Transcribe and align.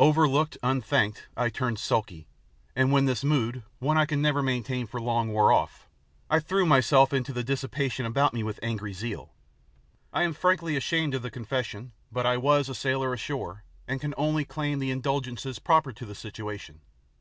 Overlooked, 0.00 0.58
unthanked, 0.60 1.28
I 1.36 1.50
turned 1.50 1.78
sulky, 1.78 2.26
and 2.74 2.90
when 2.90 3.04
this 3.04 3.22
mood, 3.22 3.62
one 3.78 3.96
I 3.96 4.06
can 4.06 4.20
never 4.20 4.42
maintain 4.42 4.88
for 4.88 5.00
long, 5.00 5.28
wore 5.28 5.52
off, 5.52 5.86
I 6.28 6.40
threw 6.40 6.66
myself 6.66 7.12
into 7.12 7.32
the 7.32 7.44
dissipation 7.44 8.04
about 8.04 8.34
me 8.34 8.42
with 8.42 8.58
angry 8.60 8.92
zeal. 8.92 9.30
I 10.12 10.24
am 10.24 10.34
frankly 10.34 10.74
ashamed 10.76 11.14
of 11.14 11.22
the 11.22 11.30
confession, 11.30 11.92
but 12.10 12.26
I 12.26 12.38
was 12.38 12.68
"a 12.68 12.74
sailor 12.74 13.14
ashore," 13.14 13.62
and 13.86 14.00
can 14.00 14.14
only 14.16 14.44
claim 14.44 14.80
the 14.80 14.90
indulgences 14.90 15.60
proper 15.60 15.92
to 15.92 16.04
the 16.04 16.14
situation. 16.16 16.80